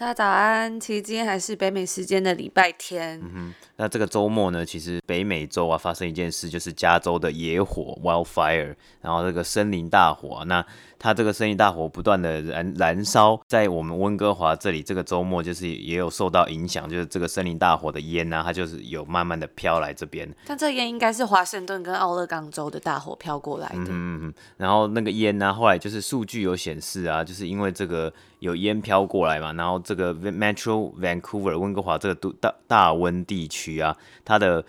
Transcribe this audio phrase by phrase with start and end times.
[0.00, 3.20] 大家早安，其实今天还是北美时间的礼拜天。
[3.22, 10.64] 嗯哼，那这个周末呢，其实北美洲啊发生一件事，就是加州的野火 （wildfire），然后这个森林大火，那。
[11.00, 20.30] 它这个森林大火不断的燃燃烧，在我们温哥华这里，这个周末就是也有受到影响，就是这个森林大火的烟呢、啊，它就是有慢慢的飘来这边。
[20.46, 23.86] 但这烟应该是华盛顿跟奥勒冈州的大火飘过来的。
[23.88, 34.62] 嗯嗯，然后那个烟呢、啊，后来就是数据有显示啊，就是因为这个有烟飘过来嘛，然后这个 Metro Vancouver 温哥华这个都大大温地区啊，它的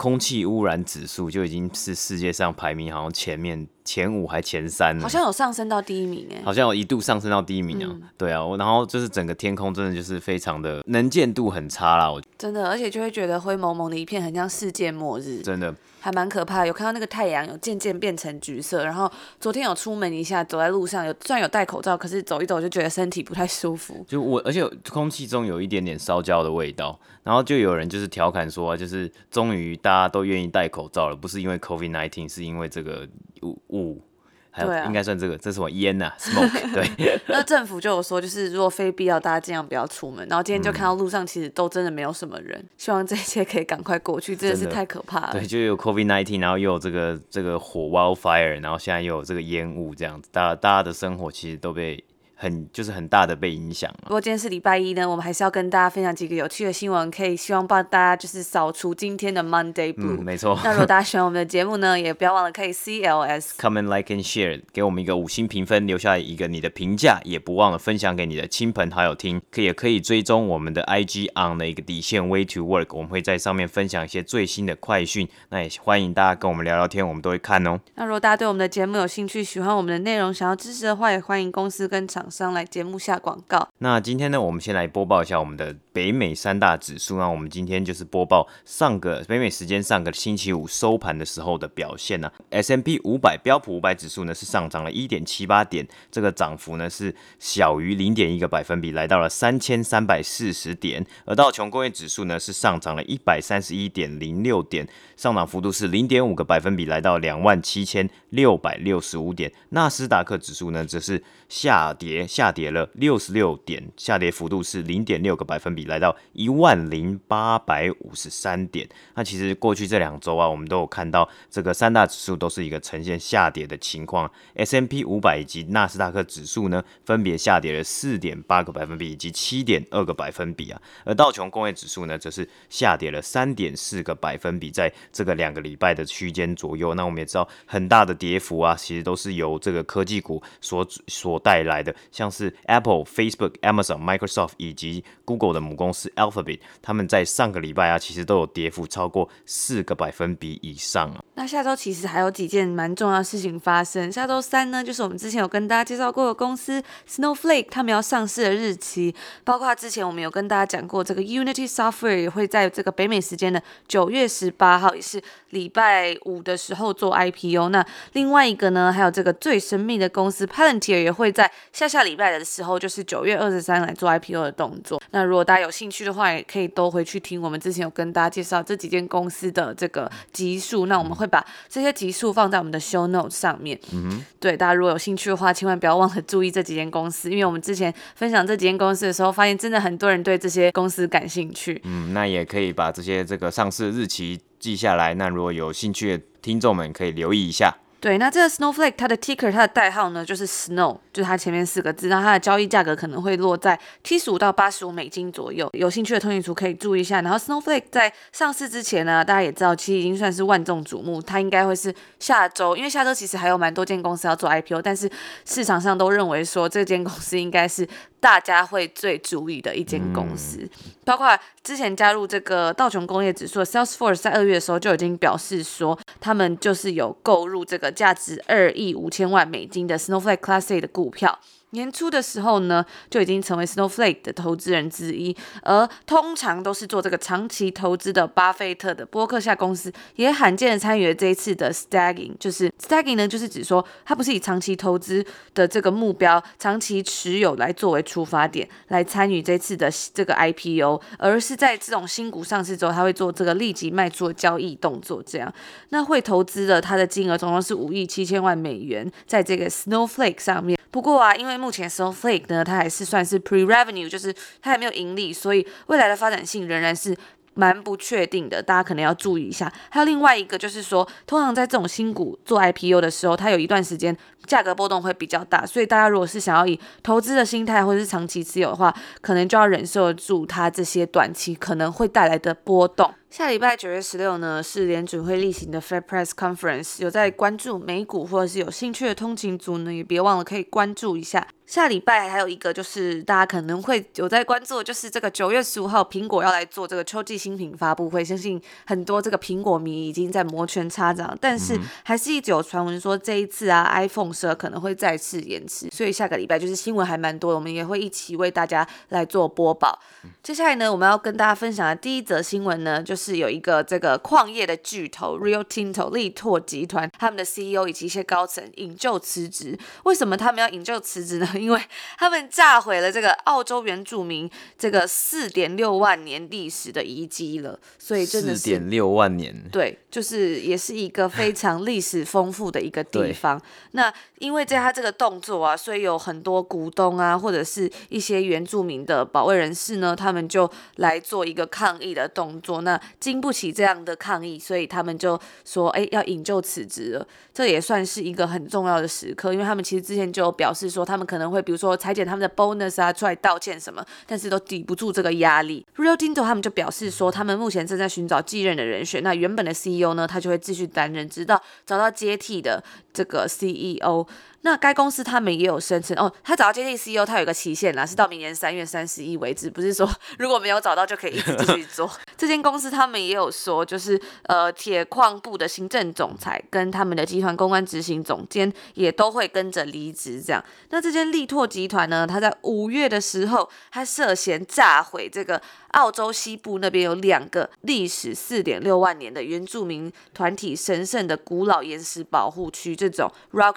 [0.00, 3.68] 空气污染指数就已经是世界上排名好像前面。
[3.82, 5.02] 前五还前三了？
[5.02, 7.88] 好像有上升到第一名哎，好像有一度上升到第一名啊。
[7.90, 16.66] 嗯、对啊，然后就是整个天空真的就是非常的能见度很差啦，我真的，而且就会觉得灰蒙蒙的一片，很像世界末日，真的还蛮可怕。
[16.66, 24.04] 有看到那个太阳有渐渐变成橘色，然后昨天有出门一下，走在路上有虽然有戴口罩，可是走一走就觉得身体不太舒服。
[24.08, 33.06] 就我，而且空气中有一点点烧焦的味道，然后就有人就是调侃说，就是终于大家都愿意戴口罩了，不是因为 COVID-19，是因为这个
[33.42, 34.02] 雾雾。
[34.50, 36.74] 还有应该算这个，这是什么烟呐、啊、？Smoke。
[36.96, 37.20] 对。
[37.28, 40.26] 那政府就有说，就是如果非必要，大家尽量不要出门。
[40.28, 45.32] 然后今天就看到路上其实都真的没有什么人，嗯、希望这一切可以赶快过去，真的是太可怕了。
[45.32, 52.02] 对，就有 COVID-19，然后又有这个这个火 wildfire，然后现在又有这个烟雾，这样子，大家大家的生活其实都被。
[52.40, 53.94] 很就是很大的被影响。
[54.02, 60.16] 不过今天是礼拜一呢，我们还是要跟大家分享几个有趣的新闻，可以希望帮大家就是扫除今天的 Monday Blue。
[60.18, 60.58] 嗯，没错。
[60.64, 69.42] 那如果大家喜欢我们的节目呢， 也不要忘了可以 CLS Comment Like and Share，给我们一个五星评分，留下一个你的评价，也不忘了分享给你的亲朋好友听。
[69.50, 75.28] 可也可以追踪我们的 IG on 的一个底线 Way to Work，我们会在上面分享一些最新的快讯。
[75.50, 77.78] 那也欢迎大家跟我们聊聊天，我们都会看哦。
[77.96, 83.68] 那如果大家对我们的节目有兴趣，喜欢我们的内容，想要支持的话，也欢迎公司跟厂上来节目下广告。
[83.78, 87.18] 那今天呢，我们先来播报一下我们的北美三大指数。
[87.18, 92.30] 那我们今天就是播报上个北美时间上个星期五收盘的时候的表现呢。
[92.50, 101.04] S M P 五百标普五百指数呢是上涨了一点七八点，这个涨幅呢是小于零点一个百分比，来到了三千三百四十点。
[101.24, 109.52] 而道琼工业指数呢是上涨了一百三十一点零六点，上涨幅度是零点五个百分比，来到两万七千六百六十五点。
[109.70, 112.88] 纳斯达克指数呢则是下跌，下跌了。
[112.94, 118.88] 六十六点，下跌幅度是零点六个百分比，来到一万零八百五十三点。
[119.14, 124.30] 那其实过去这两周啊，我们都有看到这个三大指数都是一个呈现下跌的情况。
[124.54, 130.80] S M P 五百以及纳斯达克指数呢，分别下跌了四点八个百分比以及七点二个百分比啊。
[131.04, 136.94] 而道琼工业指数呢，则是下跌了三点四个百分比，在这个两个礼拜的区间左右。
[136.94, 143.04] 那我们也知道，很大的跌幅啊，其实都是由这个科技股所所带来的，像是 Apple。
[143.10, 151.24] Facebook、Amazon、Microsoft 以及 Google 的母公司 Alphabet，他们在上个礼拜啊，其实都有跌幅超过四个百分比以上啊。
[151.34, 154.10] 那下周其实还有几件蛮重要的事情发生。
[154.10, 159.14] 下周三呢，就是我们之前有跟大家介绍过的公司 Snowflake，他们要上市的日期，
[159.44, 167.68] 包括之前我们有跟大家讲过，这个 Unity Software 也会在这个北美时间的九月十八号，也是礼拜五的时候做 IPO。
[167.68, 167.84] 那
[168.14, 172.80] 另外一个呢，还有这个最神秘的公司 Palantir 也会在下下礼拜的时候。
[172.80, 175.02] 就是九月二十三来做 IPO 的动作。
[175.10, 180.86] 那如果大家有兴趣的话，也可以都回去听我们之前有跟大家介绍这几间公司的这个集数。
[180.86, 183.78] 那我们会把这些集数放在我们的 Show Notes 上面。
[183.92, 184.24] 嗯哼。
[184.40, 191.80] 对，大家如果有兴趣的话，千万不要忘了注意这几间公司，因为我们之前分享这几间公司的时候，发现真的很多人对这些公司感兴趣。
[191.84, 195.14] 嗯，那也可以把这些这个上市日期记下来。
[195.14, 197.76] 那如果有兴趣的听众们，可以留意一下。
[198.00, 205.68] 对，那这个 Snowflake 它的 ticker 它的代号呢，就是 Snow，就是它前面四个字，然后它的交易价格可能会落在七十五到八十五美金左右。
[205.74, 207.20] 有兴趣的通讯族可以注意一下。
[207.20, 215.10] 然后 Snowflake 在上市之前呢，大家也知道，其实已经算是万众瞩目，它应该会是下周，因为下周其实还有蛮多间公司要做 IPO，但是
[215.44, 217.86] 市场上都认为说这间公司应该是。
[218.20, 231.38] 大家会最注意的一间公司，嗯、包括之前加入这个道琼工业指数的 Salesforce，在二月的时候就已经表示说，他们就是有购入这个价值二亿五千万美金的 Snowflake Classic 的股票。
[231.70, 235.36] 年初的时候呢，就已经成为 Snowflake 的投资人之一。
[235.62, 242.32] 而通常都是做这个长期投资的巴菲特的波克夏公司，也罕见的参与了这一次的 Stagging。
[242.40, 245.24] 就是 Stagging 呢，就是指说它不是以长期投资
[245.54, 255.22] 的这个目标、长期持有来作为出发点来参与这次的这个 IPO，而是在这种新股上市之后，他会做这个立即卖出的交易动作。
[255.22, 255.52] 这样，
[255.90, 260.79] 那会投资的它的金额总共是五亿七千万美元，在这个 Snowflake 上面。
[260.90, 267.16] 不过啊，因为目前 Snowflake 呢，它还是算是 pre-revenue，就是它还没有盈利，所以未来的发展性仍然是
[267.54, 269.72] 蛮不确定的，大家可能要注意一下。
[269.88, 274.16] 还有另外一个就是说，通常在这种新股做 IPO 的时候，它有一段时间
[274.50, 283.14] 价格波动会比较大，所以大家如果是想要以投资的心态或者是长期持有的话，可能就要忍受住它这些短期可能会带来的波动。
[283.30, 291.46] 下礼拜九月十六呢，是联准会例行的 Fed Press Conference，有在关注美股或者是有兴趣的通勤族呢，也别忘了可以关注一下。
[291.64, 309.98] 下礼拜还有一个就是大家可能会有在关注，就是这个九月十五号苹果要来做这个秋季新品发布会，相信很多这个苹果迷已经在摩拳擦掌，但是还是一直有传闻说这一次啊 iPhone 十二可能会再次延迟，所以下个礼拜就是新闻还蛮多的，我们也会一起为大家来做播报。
[310.42, 319.78] 接下来呢，我们要跟大家分享的第一则新闻呢，就是有一个这个矿业的巨头 Rio Tinto 力拓集团，他们的 CEO 以及一些高层引咎辞职。
[320.04, 321.48] 为什么他们要引咎辞职呢？
[321.60, 321.80] 因为
[322.16, 333.60] 他们炸毁了这个澳洲原住民这个四点六万年历史的遗迹了，所以真的是四点六万年，对，就是也是一个非常历史丰富的一个地方。
[333.92, 342.80] 那因为在他这个动作啊，所以有很多股东啊，或者是一些原住民的保卫人士呢，他们就来做一个抗议的动作。
[342.80, 347.26] 那经不起这样的抗议，所以他们就说，哎，要引咎辞职了。
[347.52, 355.84] 这也算是一个很重要的时刻，因为他们其实之前就表示说，他们可能会比如说裁减他们的 bonus 啊，出来道歉什么，但是都抵不住这个压力。
[355.96, 359.22] Rio Tinto 他们就表示说，他们目前正在寻找继任的人选。
[359.22, 362.82] 那原本的 CEO 呢，他就会继续担任，直到找到接替的
[363.12, 364.09] 这个 CEO。
[364.10, 364.26] So.
[364.62, 370.08] 那该公司他们也有声称哦，他找到接替 CEO，他有个期限啦，是到明年三月三十一为止，不是说
[370.38, 372.10] 如果没有找到就可以一直继续做。
[372.36, 380.42] 这间公司他们也有说，就是呃铁矿部的行政总裁跟他们的集团公关执行总监也都会跟着离职。
[380.42, 385.60] 这样，那这间力拓集团呢，他在五月的时候，他涉嫌炸毁这个。
[385.90, 393.74] 澳洲西部那边有两个历史四点六万年的原住民团体神圣的古老岩石保护区，这种 Rock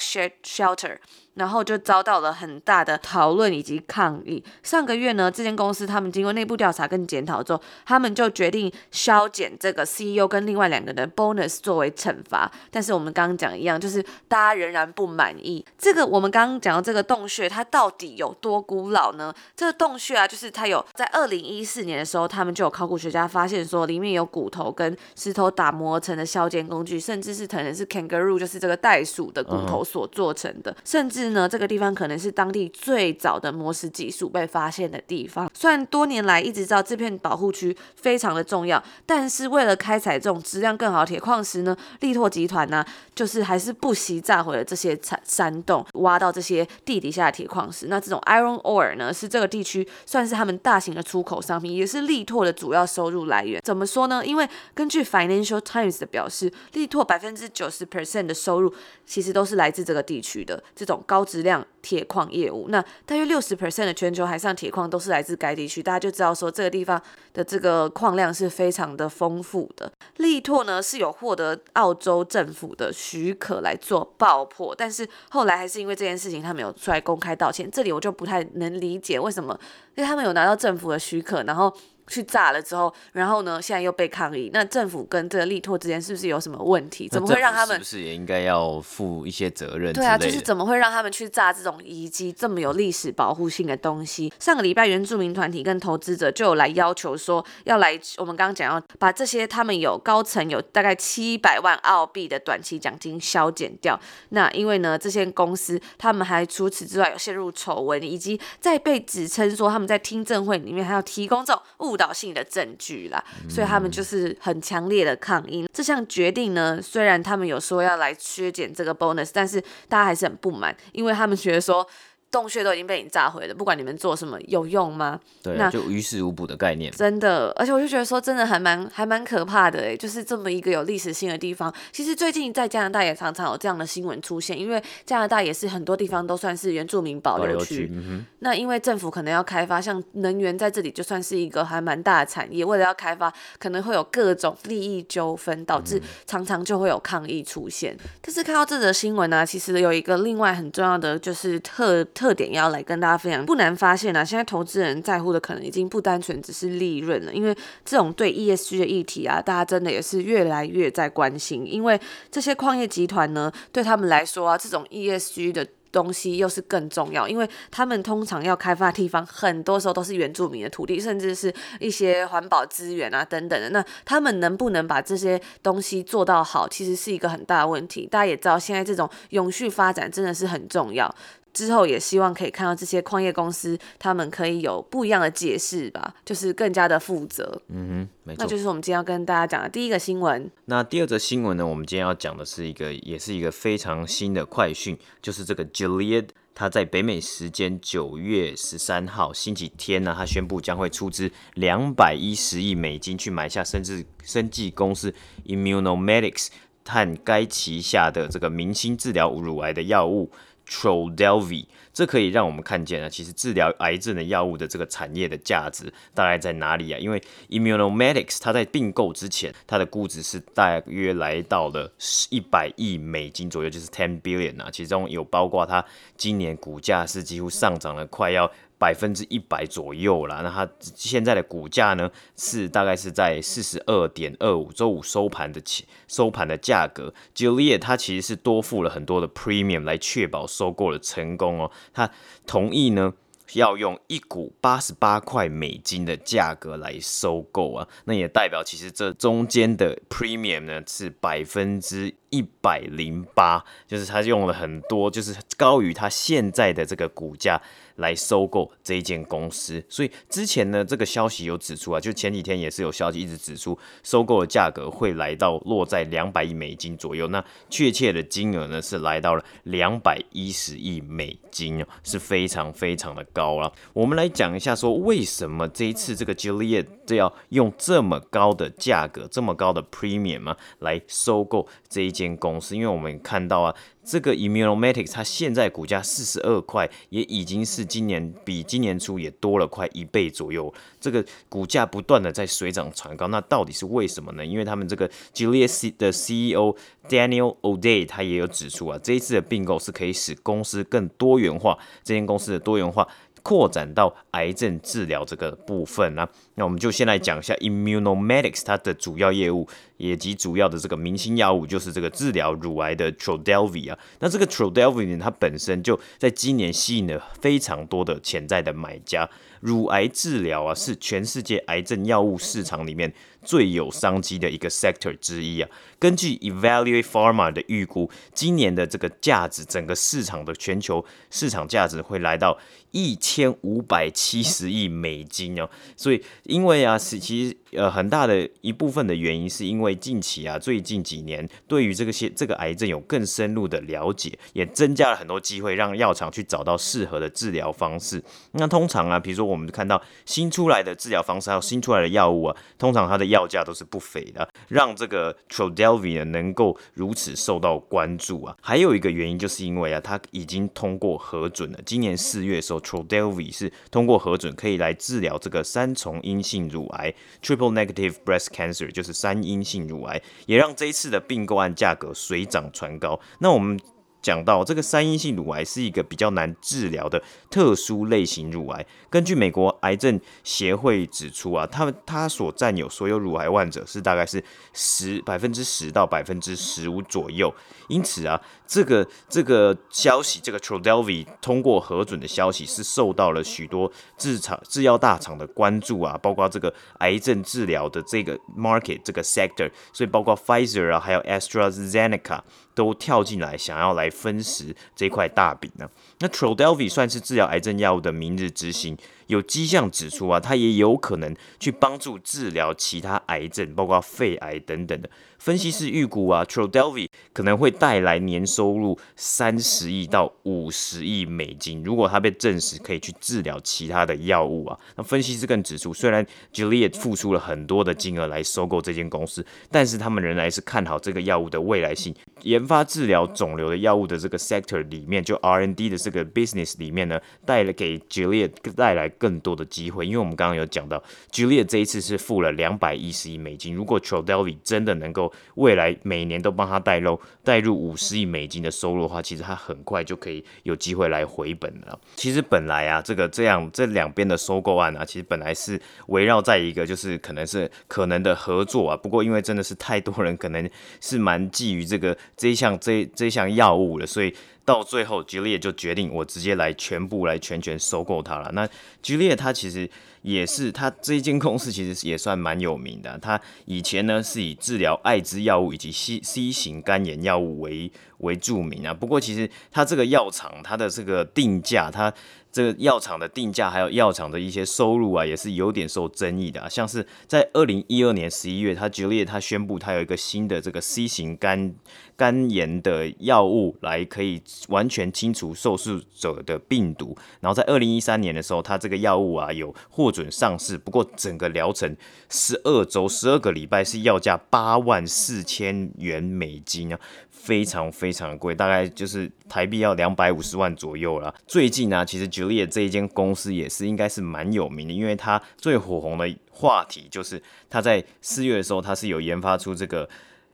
[0.75, 0.99] Shelter。
[1.35, 4.43] 然后就遭到了很大的讨论以及抗议。
[4.61, 12.51] 上个月呢，这间公司他们经过内部调查跟检讨之后，他们就决定削减这个 CEO 跟另外两个人的 bonus 作为惩罚。
[12.69, 15.65] 但是我们刚刚讲一样，就是大家仍然不满意。
[15.77, 19.33] 这个我们刚刚讲到这个洞穴，它到底有多古老呢？
[19.55, 31.22] 这个洞穴啊，就是它有在二零一四年的时候，他们就有考古学家发现说，里面有骨头跟石头打磨成的削尖工具，甚至是可能是 kangaroo，就是这个袋鼠的骨头所做成的，甚至。
[31.31, 35.49] 呢，这个地方可能是当地最早的磨石技术被发现的地方。
[35.53, 42.83] 虽然多年来一直知道这片保护区非常的重要，但是为了开采这种质量更好的铁矿石呢，力拓集团呢，
[43.13, 47.87] 就是还是不惜炸毁了这些山山洞，挖到这些地底下的铁矿石。
[47.87, 53.61] 那这种 iron ore 呢，是这个地区算是他们大型的出口商品，也是力拓的主要收入来源。
[53.63, 54.25] 怎么说呢？
[54.25, 58.73] 因为根据 Financial Times 的表示，力拓百分之九十 percent 的收入
[59.05, 61.01] 其实都是来自这个地区的这种。
[61.13, 66.99] 高质量铁矿业务，那大约六十 percent 的全球海上铁矿都是来自该地区，大家就知道说这个地方
[67.33, 69.91] 的这个矿量是非常的丰富的。
[70.17, 77.69] 力拓呢是有获得澳洲政府的许可来做爆破，但是后来还是因为这件事情，他们有出来公开道歉。
[77.69, 79.55] 这里我就不太能理解为什么，
[79.93, 81.71] 因为他们有拿到政府的许可，然后。
[82.07, 84.49] 去炸了之后，然后呢，现在又被抗议。
[84.53, 87.07] 那政府跟这个力拓之间是不是有什么问题？
[87.07, 87.75] 怎么会让他们？
[87.75, 89.93] 是不是也应该要负一些责任？
[89.93, 94.31] 对啊，就是怎么会让他们去炸这种遗迹这么有历史保护性的东西？
[94.37, 103.97] 上个礼拜，原住民团体跟投资者就有来要求说，要来我们刚刚讲要把这些他们有高层有大概七百万澳币的短期奖金削减掉。
[104.29, 111.92] 那因为呢，这些公司他们还除此之外有陷入丑闻，以及在被指称说他们在听证会里面还要提供这种物。
[111.93, 115.67] 误导性的证据啦，所以他们就是很强烈的抗议。
[115.71, 121.87] 这项决定呢，虽然他们有说要来削减这个 bonus，但是大家还是很不满，因为他们觉得说
[122.33, 125.19] 洞穴都已经被你炸毁了，不管你们做什么，有用吗？
[125.43, 126.91] 对，那就于事无补的概念。
[126.91, 131.71] 真的，而且我就觉得说，真的还蛮还蛮可怕的诶，就是这么一个有历史性的地方。
[131.91, 137.53] 其实最近在加拿大也常常有这样的新闻出现，因为加拿大也是很多地方都算是原住民保留区。
[137.53, 138.25] 保留区，嗯。
[138.39, 147.93] 那因为政府可能要开发，像能源在这里就算是一个还蛮大的产业，为了要开发，可能会有各种利益纠纷，导致常常就会有抗议出现。
[148.03, 153.45] 嗯、但是看到这则新闻呢、啊，其实有一个另外很重要的就是特特特点要来跟大家分享。
[153.45, 157.53] 不难发现啊，现在投资人在乎的可能已经不单纯只是利润了，因为
[157.83, 161.65] 这种对 ESG 的议题啊，大家真的也是越来越在关心。
[161.69, 161.99] 因为
[162.31, 173.69] 这些矿业集团呢，对他们来说啊，这种 ESG 的东西又是更重要，因为他们通常要开发的地方，很多时候都是原住民的土地，甚至是一些环保资源啊等等的。
[173.71, 178.07] 那他们能不能把这些东西做到好，其实是一个很大的问题。
[178.07, 181.13] 大家也知道，现在这种永续发展真的是很重要。
[181.53, 187.61] 之后也希望可以看到这些矿业公司，他们可以有不一样的解释吧，就是更加的负责。
[187.67, 188.43] 嗯哼，没错。
[188.43, 190.49] 那就是我们今天要跟大家讲的第一个新闻。
[190.65, 191.65] 那第二则新闻呢？
[191.65, 205.13] 我们今天要讲的是一个，也是一个非常新的快讯，就是这个 Gilead，他在北美时间九月十三号星期天呢，他宣布将会出资两百一十亿美金去买下生至生技公司
[205.45, 206.47] Immunomedics
[206.87, 210.31] 和该旗下的这个明星治疗乳癌的药物。
[210.67, 216.99] Trodelvy，这可以让我们看见啊，其实治疗癌症的药物的这个产业的价值大概在哪里啊？
[216.99, 221.91] 因为 Immunomedics 它在并购之前，它的估值是大约来到了
[222.29, 225.83] 一百亿美金左右，就是 ten billion 啊，其中有包括它
[226.15, 228.51] 今年股价是几乎上涨了快要。
[228.83, 237.13] 百分之一百左右啦，那它现在的股价呢，是大概是在四十二点二五，周五收盘的起收盘的价格。
[237.33, 242.11] Gilead 它其实是多付了很多的 premium 来确保收购的成功哦，他
[242.45, 243.13] 同意呢。
[243.55, 257.61] 要用一股八十八块美金的价格来收购啊，那也代表其实这中间的 premium 呢是百分之一百零八，就是他用了很多，就是高于他现在的这个股价
[257.97, 259.83] 来收购这一间公司。
[259.87, 267.27] 所以之前呢，这个消息有指出啊，就前几天也是有消息一直指出，收购的价格会来到落在两百亿美金左右。
[267.27, 273.43] 那确切的金额呢是来到了两百一十亿美金哦，是非常非常的高。
[273.43, 282.73] 高了，我们来讲一下，说为什么这一次这个 Gilead 就要用这么高的价格，这么高的 premium 啊，来收购这一间公司？
[282.73, 283.75] 因为我们看到啊。
[284.03, 290.73] 这个 Immunomatics 它现在股价四十二块，也已经是今年比今年初也多了快一倍左右。
[290.99, 294.45] 这个股价不断的在水涨船高，那到底是为什么呢？
[294.45, 296.75] 因为他们这个 g i l i a s 的 CEO
[297.07, 303.07] Daniel O'Day 他也有指出啊，这一次的并购是可以使公司更多元化，这间公司的多元化。
[303.43, 313.99] 扩展到癌症治疗这个部分呢、那我们就先来讲一下 Immunomedics 它的主要业务，以及主要的这个明星药物，就是这个治疗乳癌的 Trodelvy 啊。
[314.19, 319.29] 那这个 Trodelvy 呢，它本身就在今年吸引了非常多的潜在的买家。
[319.59, 325.69] 乳癌治疗啊，是全世界癌症药物市场里面最有商机的一个 sector 之一啊。
[325.97, 332.57] 根据 Evaluate Pharma 的预估，今年的这个价值，整个市场的全球市场价值会来到
[332.93, 335.69] 一千五百七十亿美金哦。
[335.97, 348.23] 所以，因为啊，是其实呃很大的一部分的原因，是因为近期啊，最近几年对于这个些这个癌症有更深入的了解，也增加了很多机会，让药厂去找到适合的治疗方式。
[348.51, 358.55] 那通常啊，比如说我们看到新出来的治疗方式，还有新出来的药物啊，通常它的药价都是不菲的，让这个 t r o d e l v i 呢能够如此受到关注啊。
[358.61, 361.79] 还有一个原因，就是因为啊，它已经通过核准了。
[361.85, 373.19] 今年四月的时候，Trodelvy 是通过核准，可以来治疗这个三重阴性乳癌 （Triple Negative Breast Cancer），就是三阴性乳癌，也让这一次的并购案价格水涨船高。
[373.39, 373.79] 那我们。
[374.23, 377.21] 讲到这个三阴性乳癌是一个比较难治疗的
[377.51, 378.85] 特殊类型乳癌。
[379.09, 387.53] 根据美国癌症协会指出啊，他们他所占有所有乳癌患者是大概是十百分之十到百分之十五左右。
[387.87, 402.39] 因此啊，这个这个消息，这个 Trodelvy 通过核准的消息是受到了许多制厂制药大厂的关注啊，包括这个癌症治疗的这个 market 这个 sector，所以包括 Pfizer 啊，还有 AstraZeneca。
[402.75, 405.87] 都跳进来，想要来分食这块大饼呢。
[406.17, 415.09] 那 Trodelvy 算是治疗癌症药物的明日之星，有迹象指出啊，它也有可能去帮助治疗其他癌症，包括肺癌等等的。
[415.39, 421.83] 分析师预估啊，Trodelvy 可能会带来年收入三十亿到五十亿美金。
[421.83, 432.15] 如果它被证实可以去治疗其他的药物啊，那分析师更指出，虽然 Gilead 付出了很多的金额来收购这间公司，但是他们仍然是看好这个药物的未来性。
[432.43, 440.05] 研发治疗肿瘤的药物的这个 sector 里面，就 R&D 的这个 business 里面呢，带了给 Gilead 带来更多的机会。
[440.05, 441.01] 因为我们刚刚有讲到
[441.31, 451.99] julia 这一次是付了两百一十亿美金，如果 Trodelvy 真的能够未来每年都帮他带入带入五十亿美金的收入的话，其实他很快就可以有机会来回本了。
[452.15, 458.97] 其实本来啊，这个这样这两边的收购案啊，其实本来是围绕在一个就是可能是可能的合作啊。
[458.97, 464.33] 不过因为真的是太多人可能是蛮觊觎这个这一项这这一项药物了，所以。
[464.65, 468.51] 到最后吉利尔就决定我直接来全部来全权收购它了。
[468.53, 468.67] 那
[469.01, 469.89] 吉利它其实
[470.21, 473.17] 也是它这一间公司其实也算蛮有名的。
[473.19, 478.93] 它以前呢是以治疗艾滋药物以及 C C 型肝炎药物为为著名啊。
[478.93, 482.13] 不过其实它这个药厂它的这个定价它。
[482.53, 486.69] 这个药厂的定价，还有药厂的一些收入啊，也是有点受争议的啊。
[486.69, 491.73] 像是在二零一二年十一月，他 Gilead 他宣布他有一个新的这个 C 型肝
[492.15, 497.17] 肝炎的药物，来可以完全清除受试者的病毒。
[497.39, 500.77] 然后在二零一三年的时候，他这个药物啊有获准上市。
[500.77, 501.97] 不过整个疗程
[502.29, 506.99] 十二周、十二个礼拜是要价八万四千元美金啊。
[507.43, 511.35] 非常非常贵，大概就是台币要两百五十万左右了。
[511.45, 520.09] 最近呢、其实 Gilead 这一间公司也是应该是蛮有名的，因为它最火红的话题就是它在四月的时候，它是有研发出这个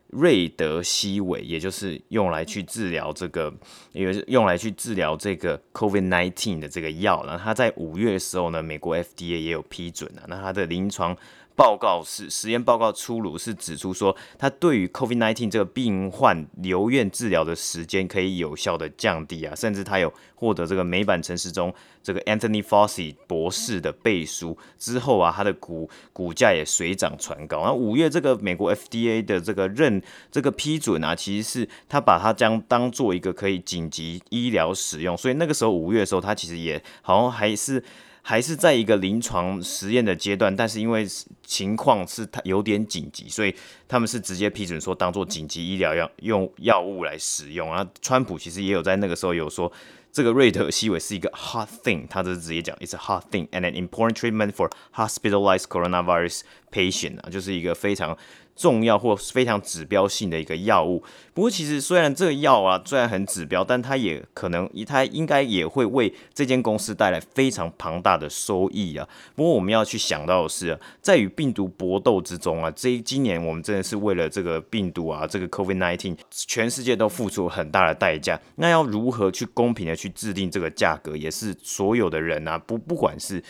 [0.08, 3.54] 瑞德西韦，也就是用来去治疗这个，
[3.92, 7.24] 也是用来去治疗这个 COVID-19 的这个药。
[7.28, 10.24] 然后它在五月的时候呢，美国 FDA 也有批准了。
[10.28, 11.16] 那它的临床
[11.60, 27.62] 报告是实验报告出炉，是指出说，它对于 COVID-19 这个病患留院治疗的时间可以有效的降低啊，甚至它有获得这个美版城市中这个 Anthony Fauci 博士的背书之后啊，它的股股价也水涨船高。
[27.66, 30.02] 那五月这个美国 FDA 的这个认
[30.32, 37.84] 这个批准啊，其实是他把它将当做一个可以紧急医疗使用，所以那个时候五月的时候，它其实也好像还是。
[38.30, 41.04] 还是在一个临床实验的阶段，但是因为
[41.44, 43.56] 情况是它有点紧急，所以
[43.88, 47.68] 他们是直接批准说当做紧急医疗药用药物来使用。
[47.70, 49.72] 然后川普其实也有在那个时候有说，
[50.12, 58.16] 这个瑞德西韦是一个 hot thing，他就是直接讲 it's a hot thing and an important treatment for hospitalized coronavirus patient 啊，就是一个非常。
[58.60, 61.02] 重要或非常指标性的一个药物。
[61.34, 69.08] 不过，其实虽然这个药啊，虽然很指标，但它也可能，它应该也会为这间公司带来非常庞大的收益啊。
[69.34, 78.38] 不过，我们要去想到的是，在与病毒搏斗之中啊，这今年我们真的是为了这个病毒啊，这个 COVID-19，全世界都付出很大的代价。
[78.58, 83.42] 那要如何去公平的去制定这个价格，也是所有的人啊，不不管是。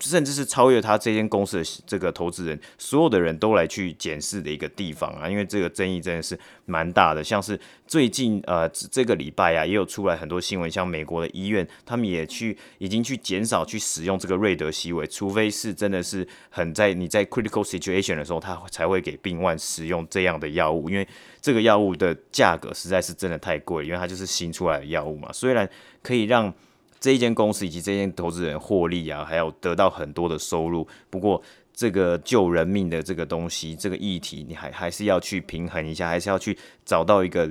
[0.00, 7.22] 甚至是超越他这间公司的这个投资人，所有的人都来去检视的一个地方啊，因为这个争议真的是蛮大的。
[7.22, 21.06] 像是最近呃这个礼拜啊，也有出来很多新闻，像美国的医院，他们也去已经去减少去使用这个瑞德西韦，除非是真的是很在你在 critical situation 的时候，他才会给病患使用这样的药物，因为
[21.40, 25.68] 这个药物的价格实在是真的太贵，因为它就是新出来的药物嘛，虽然
[26.02, 26.54] 可以让。
[27.00, 30.86] 这一间公司以及这间投资人获利啊，还有得到很多的收入。
[31.10, 31.40] 不过，
[31.72, 37.48] 这个救人命的这个东西，这个议题，你还还是要去平衡一下，还是要去找到一个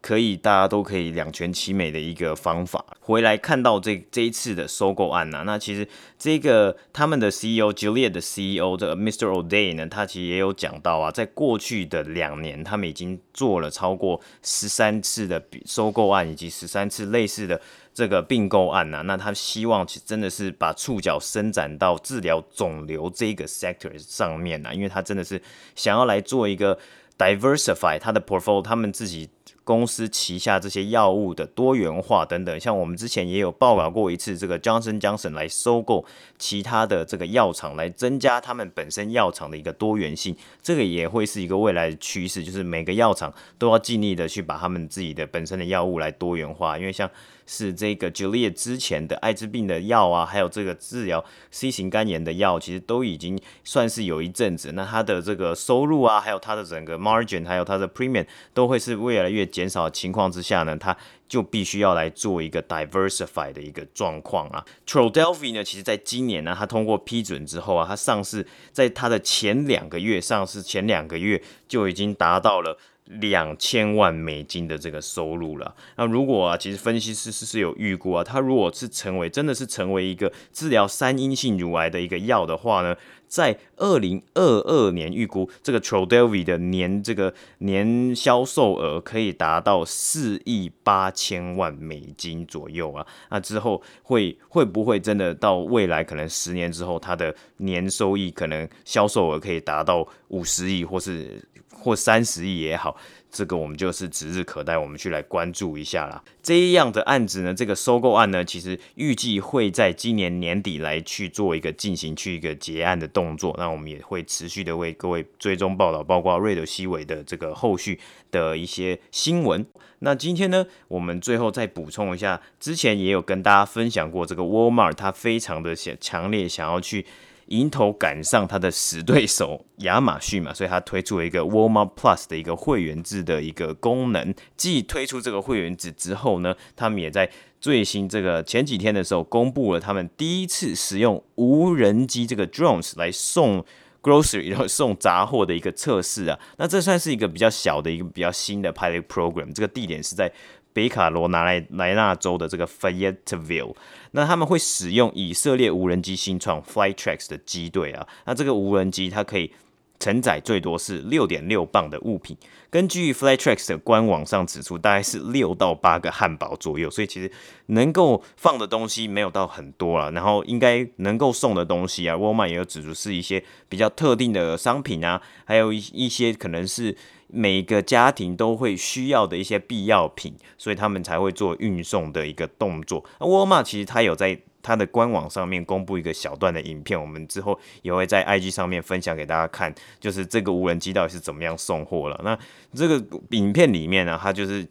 [0.00, 2.84] 可以大家都可以两全其美的一个方法。
[3.00, 5.86] 回来看到这这一次的收购案呢、啊，那其实
[6.18, 9.26] 这个他们的 CEO Juliet 的 CEO 这个 Mr.
[9.26, 17.60] O'Day 呢，他其实也有讲到啊，在过去的两年，他们已经做了超过十三次的收购案，以及十三次类似的。
[17.94, 25.42] 这个并购案呢、啊，那他希望其真的是把触角伸展到治疗肿瘤这个 sector 上面呢、啊，因为他真的是
[25.74, 26.78] 想要来做一个
[27.18, 29.28] diversify 他的 portfolio，他们自己
[29.68, 32.58] 公司旗下这些药物的多元化等等。
[32.58, 36.06] 像我们之前也有报道过一次，这个 Johnson Johnson 来收购
[36.38, 47.10] 其他的这个药厂，来增加他们本身药厂的一个多元性，这个也会是一个未来的趋势，就是每个药厂都要尽力的去把他们自己的本身的药物来多元化，因为像。
[47.48, 54.72] 是这个 Gilead 之前的艾滋病的药啊，还有这个治疗 C 型肝炎的药，其实都已经算是有一阵子。
[54.72, 60.94] 那它的这个收入啊，还有它的整个 margin，还有它的 premium，都会是越来越减少的情况之下呢，它
[61.26, 64.62] 就必须要来做一个 diversify 的一个状况啊。
[64.86, 72.78] Trodelvy 呢，其实在今年呢，它通过批准之后啊，它上市在它的前两个月上市前两个月就已经达到了。
[73.20, 75.74] 两千万美金的这个收入了。
[75.96, 82.94] 那如果啊，其实分析师是是有预估啊，它如果是成为真的是成为一个治疗三阴性乳癌的一个药的话呢，
[83.26, 93.06] 在二零二二年预估这个 Trodelvy 的年这个年销售额可以达到四亿八千万美金左右啊。
[93.30, 101.42] 那之后会会不会真的到未来可能十年之后，它的年收益可能销售额可以达到五十亿或是？
[101.78, 102.96] 或三十亿也好，
[103.30, 106.22] 这个我们就是指日可待，我们去来关注一下啦。
[106.42, 113.54] 这样的案子呢，这个收购案呢，其实预计会在今年年底来去做一个进行去一个结案的动作。
[113.58, 119.64] 那我们也会持续的为各位追踪报道，包括瑞德西韦的这个后续的一些新闻。
[120.00, 127.06] 那今天呢，我们最后再补充一下，之前也有跟大家分享过，这个 Walmart 它非常的想强烈想要去。
[127.48, 134.34] 迎头赶上他的死对手亚马逊嘛，所以他推出了一个 Walmart Plus 的一个会员制的一个功能。
[134.56, 137.30] 继推出这个会员制之后呢，他们也在
[137.60, 143.64] 最新这个前几天的时候，公布了他们第一次使用无人机这个 drones 来送
[144.02, 146.38] grocery，然后送杂货的一个测试啊。
[146.56, 150.32] 那这算是一个比较小的一个比较新的 pilot program，这个地点是在。
[150.74, 153.74] 北卡罗拿来莱纳州的这个 Fayetteville，
[154.12, 159.52] 那他们会使用以色列无人机新创 Flytrax 的机队啊，那这个无人机它可以
[159.98, 162.36] 承载最多是六点六磅的物品，
[162.70, 167.30] 根据 Flytrax 的官网上指出，大概是六到八个汉堡左右，所以其实
[167.66, 176.96] 能够放的东西没有到很多了，然后应该能够送的东西啊，Walmart 也有指出是一些比较特定的商品啊，还有一一些可能是。
[177.28, 183.04] 每个家庭都会需要的一些必要品，所以他们才会做运送的一个动作。
[183.20, 192.20] 那沃尔玛其实它有在它的官网上面公布一个小段的影片，我们之后也会在 IG 上面分享给大家看，就是这个无人机到底是怎么样送货了。
[192.24, 192.38] 那
[192.74, 194.66] 这个影片里面呢，它就是。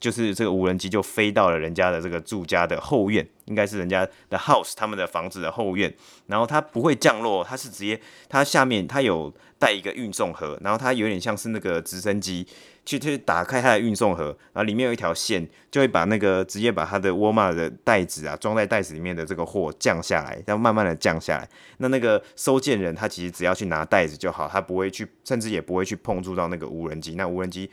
[0.00, 5.92] 就是这个无人机就飞到了人家的这个住家的后院，应该是人家的 house，他们的房子的后院。
[6.26, 12.46] 然后它不会降落，它是直接，它下面它有带一个运送盒，然后它有点像是那个直升机
[12.84, 21.48] 去去打开它的运送盒，然后里面有一条线，就会把那个直接把它的沃尔玛的袋子啊装在袋子里面的这个货降下来，然后慢慢的降下来。
[21.78, 27.14] 那那个收件人他其实只要去拿袋子就好，他不会去，甚至也不会去碰触到那个无人机。
[27.14, 27.70] 那无人机。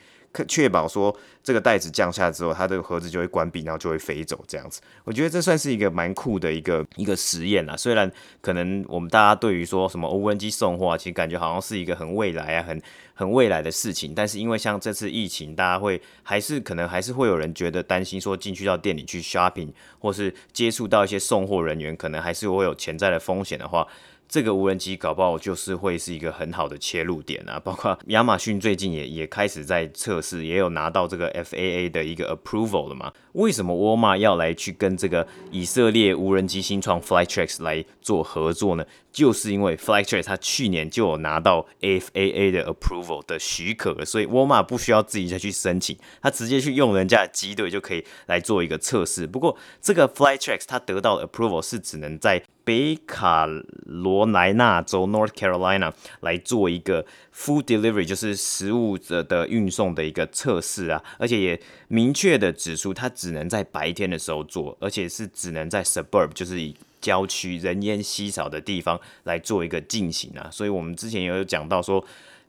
[0.48, 4.80] 确保说这个袋子降下之后，它这个盒子就会关闭，然后就会飞走这样子。
[5.04, 7.76] 我觉得这算是一个蛮酷的一个一个实验啦。
[7.76, 12.82] 虽然可能我们大家对于说什么无人机送货，其实感觉好像是一个很未来啊、很
[13.14, 14.12] 很未来的事情。
[14.14, 19.68] 但是因为像这次疫情，大家会还是可能还是会有人觉得担心，说进去到店里去 shopping，
[19.98, 23.86] 或是接触到一些送货人员，可能还是会有潜在的风险的话。
[24.28, 27.58] 这个无人机搞不好就是会是一个很好的切入点啊！
[27.62, 33.12] 包括亚马逊最近也也开始在测试，也有拿到这个 FAA 的一个 approval 了嘛？
[33.32, 38.84] 为什么沃尔玛要来去跟这个以色列无人机新创 Flytrex 来做合作呢？
[39.12, 49.24] 就是因为 Flytrex 它去年就有拿到 FAA 的 approval 的许可了，所以沃尔玛不需要自己再去申请，它直接去用人家的机队就可以来做一个测试。
[49.26, 53.46] 不过这个 Flytrex 它得到的 approval 是只能在北卡
[53.84, 72.02] 罗来纳州 North Carolina 来做一个 food delivery，就是食物的的运送的一个测试啊，而且也明确的指出它只能在白天的时候做，而且是只能在 suburb，就是以郊区人烟稀少的地方来做一个进行啊，所以我们之前也有讲到说，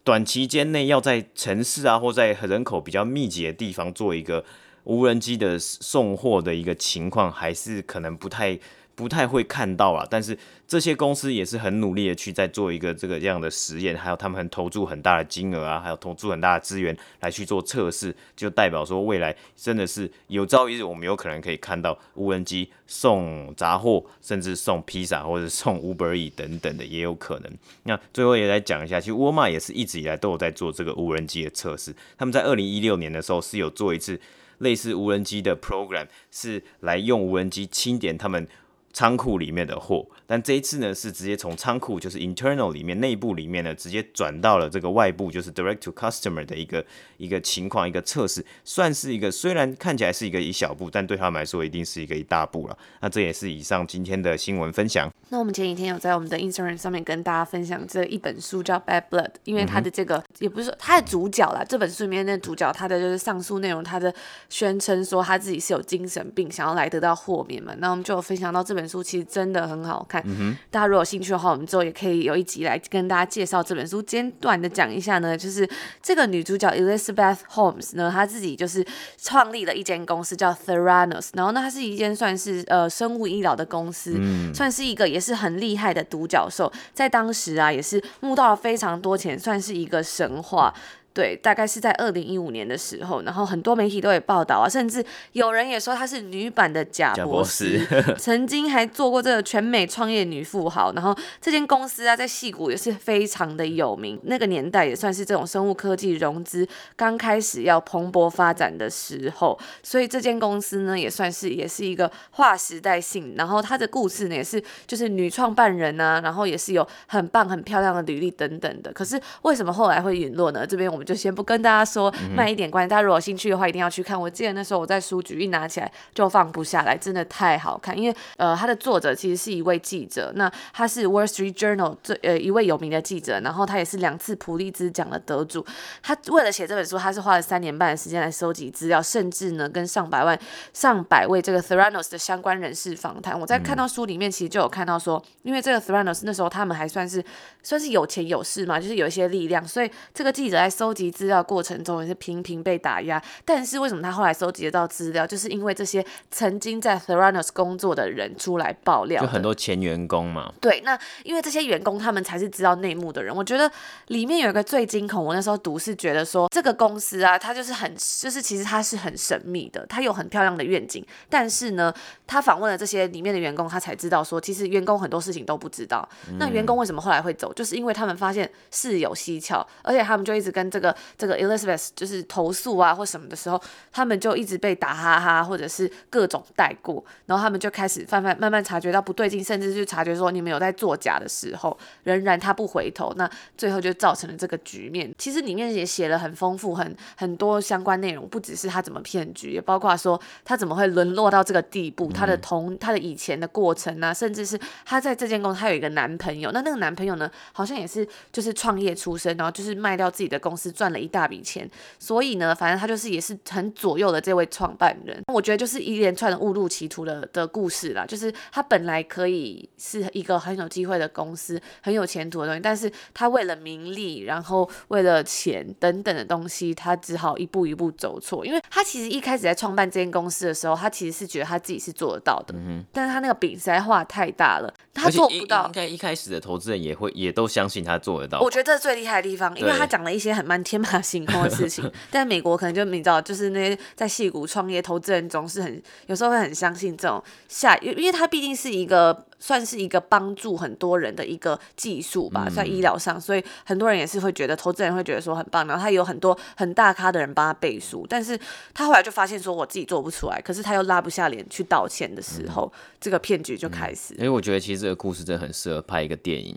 [0.05, 4.45] 短期间内要在城市啊或在人口比较密集的地方做一个
[4.85, 8.57] 无人机的送货的一个情况，还是可能不太。
[8.95, 27.51] 不太会看到啊，但是这些公司也是很努力的去在做一个这个这样的实验，还有他们很投注很大的金额啊，还有投注很大的资源来去做测试，就代表说未来真的是有朝一日我们有可能可以看到无人机送杂货，甚至送披萨或者送 Uber E 等等的也有可能。
[27.83, 34.17] 那最后也来讲一下，其实沃尔玛也是一直以来都有在做这个无人机的测试，他们在二零一六年的时候是有做一次
[34.59, 38.47] 类似无人机的 program，是来用无人机清点他们。
[38.95, 46.83] 仓库里面的货，但这一次呢是直接从仓库，就是 internal 里面内部里面呢，直接转到了这个外部，就是 direct to customer 的一个
[47.17, 52.77] 一个情况，一个测试，算是一个虽然看起来是一个一小步，但对他们来说一定是一个一大步了。
[53.01, 55.11] 那这也是以上今天的新闻分享。
[55.27, 64.13] 那我们前几天有在我们的 Instagram 上面跟大家分享这一本书叫《Bad Blood》，因为它的这个、嗯、也不是说它的主角啦，这本书里面的主角他的就是上述内容，他的
[64.47, 67.75] 宣称说他自己是有精神病，想要来得到豁免嘛。
[67.79, 68.84] 那我们就有分享到这本。
[68.87, 74.01] 书其实真的很好看，嗯、大家如果有兴趣的话，我们之后也可以有一集来跟大家介绍这本书。
[74.01, 75.67] 简短的讲一下呢，就是
[76.01, 78.85] 这个女主角 Elizabeth Holmes 呢，她自己就是
[79.17, 90.73] 创立了一间公司叫 Theranos，然后呢，它是一间算是呃生物医疗的公司，嗯，算是一个也是很厉害的独角兽，在当时啊也是募到了非常多钱，算是一个神话。
[91.15, 100.91] 对，大概是在二零一五年的时候，然后很多媒体都有报道啊，甚至有人也说她是女版的贾伯斯，贾伯斯曾经还做过这个全美创业女富豪。
[100.91, 113.35] 然后这间公司啊，在戏谷也是非常的有名，那个年代也算是这种生物科技融资刚开始要蓬勃发展的时候，所以这间公司呢，也算是也是一个划时代性。
[113.37, 118.91] 然后她的故事呢，也是就是女创办人啊，然后也是有很棒很漂亮的履历等等的。
[118.91, 120.67] 可是为什么后来会陨落呢？
[120.67, 121.04] 这边我们。
[121.05, 122.89] 就先不跟大家说，慢一点关系。
[122.89, 124.19] 大家如果有兴趣的话，一定要去看。
[124.19, 127.97] 我记得那时候我在书局一拿起来就放不下来，真的太好看。
[127.97, 135.65] 因为呃，他的作者其实是一位记者，那他是 Wall Street Journal 最呃一位有名的记者，然后他也是两次普利兹奖的得主。
[136.01, 140.39] 他为了写这本书，他是花了三年半的时间来收集资料，甚至呢跟上百万、
[140.73, 143.39] 上百位这个 Theranos 的相关人士访谈。
[143.39, 147.23] 我在看到书里面，其实就有看到说，因为这个 Theranos 那时候他们还算是
[147.61, 160.51] 算是有钱有势嘛，就是有一些力量，所以这个记者在收集资料过程中也是频频被打压，但是为什么他后来收集得到资料，就是因为这些曾经在 Theranos 工作的人出来爆料，就很多前员工嘛。
[160.61, 163.35] 对，那因为这些员工他们才是知道内幕的人。
[163.35, 163.69] 我觉得
[164.07, 171.93] 里面有一个最惊恐，我那时候读是觉得说这个公司啊，它就是很就是其实它是很神秘的，它有很漂亮的愿景，但是呢，
[172.27, 176.07] 他访问了这些里面的员工，他才知道说其实员工很多事情都不知道。
[176.29, 180.84] 嗯、那员工为什么后来会走，就是因为他们发现事有蹊跷，而且他们就一直跟这个。
[181.17, 195.13] 这个 Elizabeth 就是投诉啊或什么的时候，他们就一直被打哈哈，或者是各种带过，然后他们就开始慢慢慢慢察觉到不对劲，甚至是察觉说你们有在作假的时候，仍然他不回头，那最后就造成了这个局面。
[195.17, 215.21] 其实里面也写了很丰富，很很多相关内容，不只是他怎么骗局，也包括说他怎么会沦落到这个地步，他的同他的以前的过程啊，甚至是他在这间公司他有一个男朋友，那那个男朋友呢，好像也是就是创业出身，然后就是卖掉自己的公司赚了一大笔钱，所以呢，反正他就是也是很左右的这位创办人。
[215.33, 228.45] 我觉得就是一连串的误入歧途的的故事啦，就是他本来可以是一个很有机会的公司，很有前途的东西，但是他为了名利，然后为了钱等等的东西，他只好一步一步走错。
[228.45, 235.65] 因为他其实一开始在创办这间公司的时候，他其实是觉得他自己是做得到的，嗯、但是他那个饼实在画太大了，他做不到。
[235.67, 238.39] 应该一开始的投资人也会也都相信他做得到。
[238.41, 258.39] 我觉得这是最厉害的地方，因为他讲了一些很蛮天马行空的事情， 但美国可能就你知道，就是那些在矽谷创业投资人总是很有时候会很相信这种下，因为他毕竟是一个算是一个帮助很多人的一个技术吧，在医疗上，所以很多人也是会觉得投资人会觉得说很棒，然后他有很多很大咖的人帮他背书，但是
[258.73, 264.13] 他后来就发现说我自己做不出来，可是他又拉不下脸去道歉的时候，嗯、这个骗局就开始。
[264.13, 266.55] 因为我觉得其实这个故事真的很适合拍一个电影。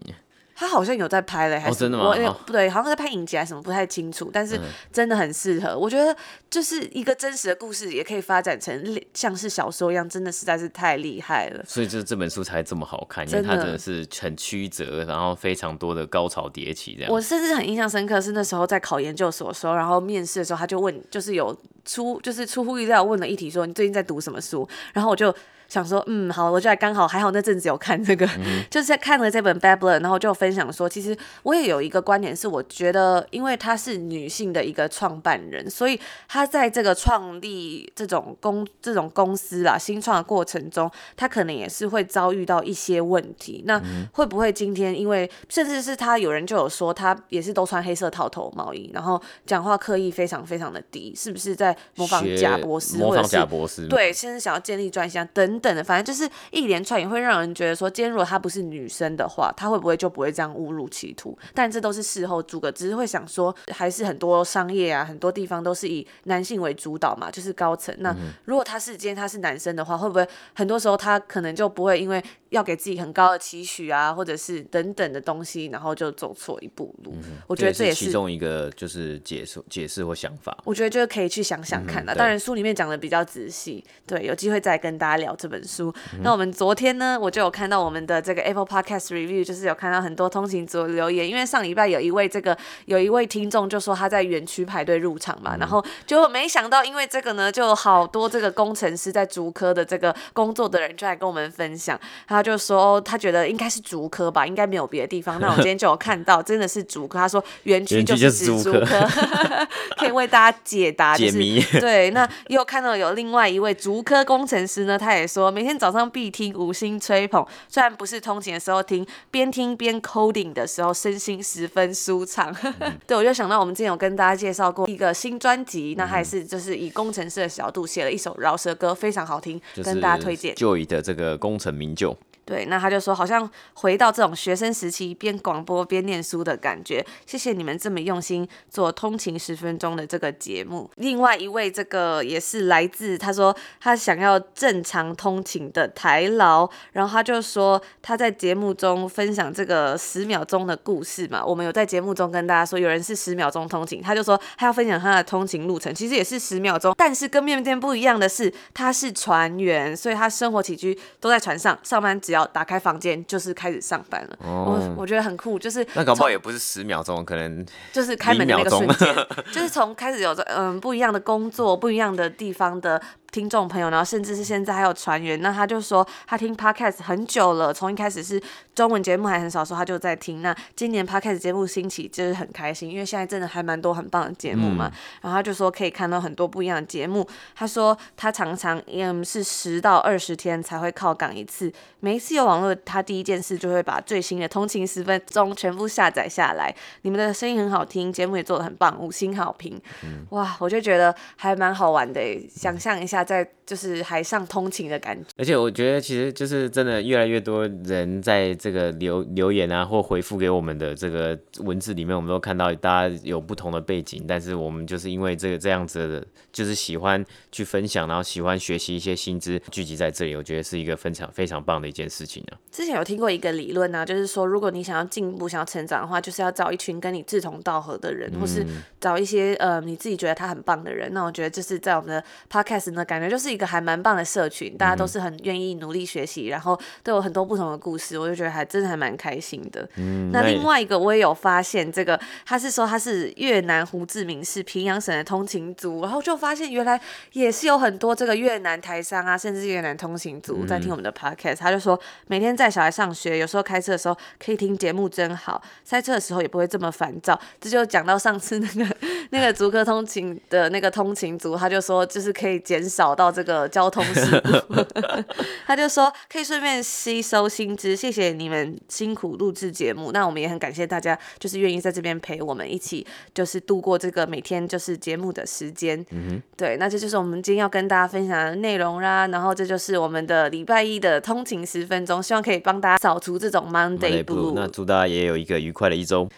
[0.58, 2.08] 他好像有在拍嘞，还是、哦、真的吗？
[2.08, 4.28] 我不对，好像在拍影集还是什么，不太清楚。
[4.32, 4.58] 但是
[4.92, 6.14] 真的很适合，嗯、我觉得
[6.50, 11.64] 就是一个真实的故事，也可以发展成像是小说一样，真的实在是太厉害了。
[11.64, 17.12] 所以就这本书才这么好看，因为它真的是很曲折，然后非常多的高潮迭起这样。
[17.12, 24.68] 我甚至很印象深刻，是那时候在考研究所的时候，然后面试的时候，他就问，就是有出就是出乎意料问了一题，说你最近在读什么书？
[24.92, 25.32] 然后我就。
[25.68, 43.62] 想说，嗯，好，我就刚好还好那阵子有看这个，嗯、 就是在看了这本《Bad Blood》，然后就分享说，其实我也有一个观点是，我觉得，因为她是女性的一个创办人，所以她在这个创立这种公这种公司啊新创的过程中，她可能也是会遭遇到一些问题。
[43.66, 43.78] 那
[44.12, 52.96] 会不会今天因为甚至是她有人就有说，她也是都穿黑色套头毛衣，然后讲话刻意非常非常的低，是不是在模仿贾伯斯？
[52.96, 53.86] 模仿贾伯斯？
[53.86, 55.57] 对，甚至想要建立专项等。
[55.58, 61.36] 等等的，反正就是一连串也会让人觉得说，今天如果她不是女生的话，她会不会就不会这样误入歧途？
[61.54, 67.94] 但这都是事后诸葛，只是会想说，还是很多商业啊，很多地方都是以男性为主导嘛，就是高层。
[67.98, 77.12] 那如果他是今天他是男生的话，会不会很多时候他可能就不会因为要给自己很高的期许啊，或者是等等的东西，然后就走错一步路？
[77.16, 80.56] 嗯、我觉得这也是，是其中一个就是解释解释或想法。
[80.64, 82.12] 我觉得就是可以去想想看啦。
[82.12, 85.92] 嗯、当然书里面讲的比较仔细，对，有机会再跟大家聊这本书。
[86.14, 92.56] 嗯、那我们昨天呢，我就有看到我们的这个 Apple Podcast Review，就是有看到很多通勤族留言，因为上礼拜有一位这个
[92.86, 105.40] 有一位听众就说他在园区排队入场嘛，嗯、然后就没想到因为这个呢，就好多这个工程师在竹科的这个工作的人就来跟我们分享，他就说他觉得应该是竹科吧，应该没有别的地方。
[105.40, 109.06] 那我 今天就有看到真的是竹科，他说园区就是指竹科，
[109.98, 111.60] 可以为大家解答、就是、解谜。
[111.80, 122.54] 对，那又看到有另外一位竹科工程师呢，他也说每天早上必听五星吹捧，虽然不是通勤的时候听，边听边 coding 的时候身心十分舒畅。
[122.80, 130.54] 嗯、 对，我就想到我们之前有跟大家介绍过一个新专辑，那还是就是以工程师的角度写了一首饶舌歌，非常好听，跟大家推荐。
[130.54, 132.16] Joey 的这个功成名就。
[132.48, 137.04] 对，那他就说好像回到这种学生时期边广播边念书的感觉。
[137.26, 140.90] 谢谢你们这么用心做通勤十分钟的这个节目。
[140.96, 151.44] 另外一位这个也是来自他说他想要正常通勤的台劳，然后他就说他在节目中分享这个十秒钟的故事嘛。
[151.44, 162.37] 我们有在节目中跟大家说有人是十秒钟通勤，他就说他要分享他的通勤路程，其实也是十秒钟，但是跟面店不一样的是他是船员，所以他生活起居都在船上，上班只要。
[162.46, 169.14] 打开房间就是开始上班了，哦、我我觉得很酷，就是那搞不好也不是十秒钟，可能就是开门的那个瞬间，
[169.52, 173.00] 就是从开始有着嗯不一样的工作，不一样的地方的。
[173.30, 178.42] 听众朋友，然后甚至是现在还有船员，那他就说他听 podcast 很久了，从一开始是
[178.74, 180.40] 中文节目还很少说，他就在听。
[180.40, 184.86] 那今年 podcast 节目兴起，就是很开心，因为现在真的还蛮多很棒的节目嘛。
[184.88, 187.28] 嗯、然后他就说可以看到很多不一样的节目。
[187.54, 196.74] 他说他常常嗯是十到二十天才会靠港一次，每一次有网络，他第一件事就会把最新的通勤十分钟全部下载下来。
[197.02, 199.78] 你们的声音很好听，节目也做的很棒，五星好评。
[200.02, 203.17] 嗯、哇，我就觉得还蛮好玩的，想象一下。
[203.24, 222.56] 在就是海上通勤的感觉，而且我觉得其实就是真的越来越多人在这个留留言啊，或回复给我们的这个文字里面，我们都看到大家有不同的背景，但是我们就是因为这个这样子的，就是喜欢去分享，然后喜欢学习一些新知，聚集在这里，我觉得是一个非常非常棒的一件事情啊。
[222.72, 228.64] 之前有听过一个理论啊，就是说如果你想要进步、想要成长的话，就是要找一群跟你志同道合的人，或是
[228.98, 231.12] 找一些呃你自己觉得他很棒的人。
[231.12, 239.86] 那我觉得就是在我们的 podcast 呢，感觉就是一个还蛮棒的社群，大家都是很愿意努力学习，然后都有很多不同的故事，我就觉得还真的还蛮开心的。
[239.96, 246.98] 嗯，那另外一个我也有发现，这个他是说他是越南胡志明市平阳省的通勤族，然后就发现原来
[247.32, 251.56] 也是有很多这个越南台商啊，甚至越南通勤族在听我们的 podcast。
[251.56, 257.38] 他就说每天带小孩上学，有时候开车的时候可以听节目真好，塞车的时候也不会这么烦躁。
[257.60, 258.96] 这就讲到上次那个
[259.30, 264.74] 那个足科通勤的那个通勤族，他就说就是可以减少到这个交通事故，
[265.66, 270.12] 他就说可以顺便吸收薪资，谢谢你们辛苦录制节目。
[270.12, 275.98] 那我们也很感谢大家，就是愿意在这边陪我们一起，就是度过这个每天就是节目的时间。
[276.10, 279.26] 嗯哼，对，那这就是我们今天要跟大家分享的内容啦。
[279.28, 284.52] 然后这就是我们的礼拜一的通勤十分钟，希望可以帮大家扫除这种 Monday Blue。
[284.54, 286.28] 那祝大家也有一个愉快的一周。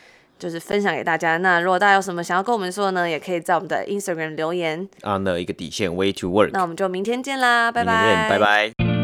[0.41, 1.37] 就是分享给大家。
[1.37, 4.89] 那如果大家有什么想要跟我们说的呢，也可以在我们的 Instagram 留言。
[5.05, 6.51] On 的一个底线，Way to Work。
[6.53, 9.00] 那我们就明天见啦，拜拜，拜拜。